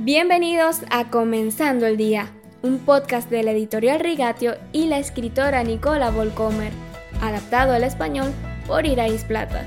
[0.00, 6.12] Bienvenidos a Comenzando el Día, un podcast de la editorial Rigatio y la escritora Nicola
[6.12, 6.72] Volcomer,
[7.20, 8.32] adaptado al español
[8.68, 9.66] por Irais Plata.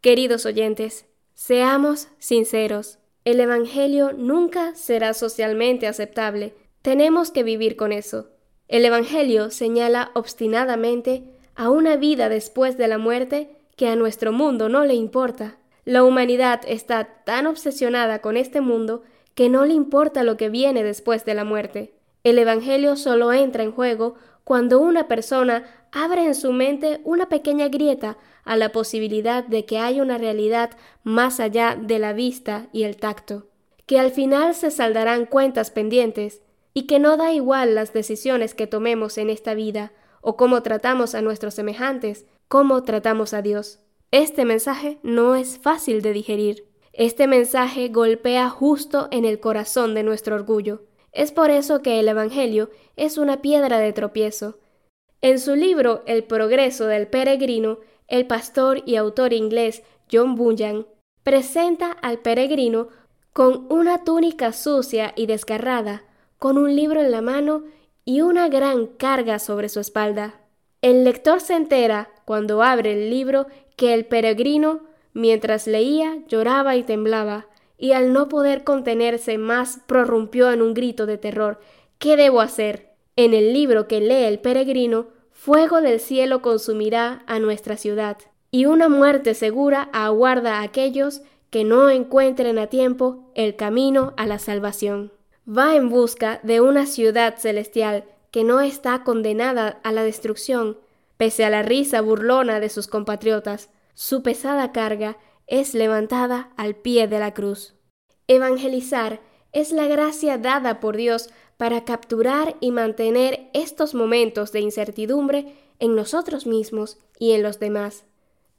[0.00, 1.04] Queridos oyentes,
[1.34, 2.98] seamos sinceros.
[3.26, 6.54] El Evangelio nunca será socialmente aceptable.
[6.80, 8.30] Tenemos que vivir con eso.
[8.66, 11.24] El Evangelio señala obstinadamente
[11.54, 15.58] a una vida después de la muerte que a nuestro mundo no le importa.
[15.84, 19.02] La humanidad está tan obsesionada con este mundo
[19.34, 21.92] que no le importa lo que viene después de la muerte.
[22.24, 27.68] El Evangelio solo entra en juego cuando una persona abre en su mente una pequeña
[27.68, 30.70] grieta a la posibilidad de que haya una realidad
[31.04, 33.46] más allá de la vista y el tacto,
[33.86, 36.42] que al final se saldarán cuentas pendientes
[36.74, 41.14] y que no da igual las decisiones que tomemos en esta vida o cómo tratamos
[41.14, 43.80] a nuestros semejantes, cómo tratamos a Dios.
[44.10, 46.68] Este mensaje no es fácil de digerir.
[46.92, 50.84] Este mensaje golpea justo en el corazón de nuestro orgullo.
[51.12, 54.58] Es por eso que el Evangelio es una piedra de tropiezo.
[55.20, 60.86] En su libro El progreso del peregrino, el pastor y autor inglés John Bunyan
[61.22, 62.88] presenta al peregrino
[63.32, 66.04] con una túnica sucia y desgarrada,
[66.38, 67.64] con un libro en la mano
[68.06, 70.40] y una gran carga sobre su espalda.
[70.80, 74.80] El lector se entera, cuando abre el libro, que el peregrino,
[75.12, 81.04] mientras leía, lloraba y temblaba, y al no poder contenerse más prorrumpió en un grito
[81.04, 81.60] de terror.
[81.98, 82.92] ¿Qué debo hacer?
[83.16, 88.18] En el libro que lee el peregrino, fuego del cielo consumirá a nuestra ciudad,
[88.52, 94.26] y una muerte segura aguarda a aquellos que no encuentren a tiempo el camino a
[94.26, 95.10] la salvación.
[95.48, 100.78] Va en busca de una ciudad celestial que no está condenada a la destrucción,
[101.16, 107.06] pese a la risa burlona de sus compatriotas, su pesada carga es levantada al pie
[107.06, 107.74] de la cruz.
[108.26, 109.20] Evangelizar
[109.52, 115.94] es la gracia dada por Dios para capturar y mantener estos momentos de incertidumbre en
[115.94, 118.04] nosotros mismos y en los demás.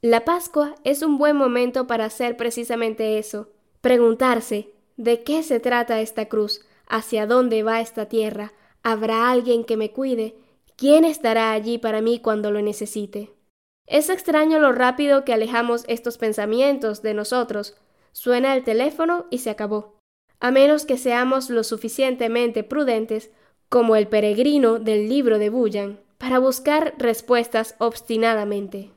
[0.00, 3.50] La Pascua es un buen momento para hacer precisamente eso,
[3.82, 6.62] preguntarse ¿de qué se trata esta cruz?
[6.88, 8.52] ¿Hacia dónde va esta tierra?
[8.82, 10.36] ¿Habrá alguien que me cuide?
[10.76, 13.30] ¿Quién estará allí para mí cuando lo necesite?
[13.86, 17.76] Es extraño lo rápido que alejamos estos pensamientos de nosotros.
[18.12, 19.98] Suena el teléfono y se acabó.
[20.40, 23.30] A menos que seamos lo suficientemente prudentes,
[23.68, 28.92] como el peregrino del libro de Bullan, para buscar respuestas obstinadamente.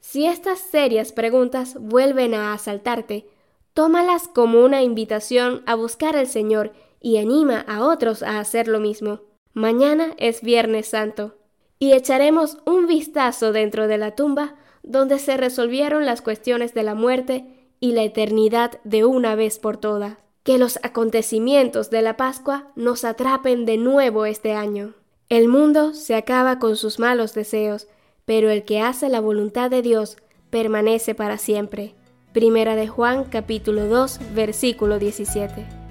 [0.00, 3.26] Si estas serias preguntas vuelven a asaltarte,
[3.74, 8.80] tómalas como una invitación a buscar al Señor y anima a otros a hacer lo
[8.80, 9.20] mismo.
[9.52, 11.36] Mañana es Viernes Santo
[11.78, 16.94] y echaremos un vistazo dentro de la tumba donde se resolvieron las cuestiones de la
[16.94, 17.44] muerte
[17.80, 20.16] y la eternidad de una vez por todas.
[20.44, 24.94] Que los acontecimientos de la Pascua nos atrapen de nuevo este año.
[25.28, 27.88] El mundo se acaba con sus malos deseos,
[28.24, 30.16] pero el que hace la voluntad de Dios
[30.50, 31.94] permanece para siempre.
[32.32, 35.81] Primera de Juan capítulo 2 versículo 17.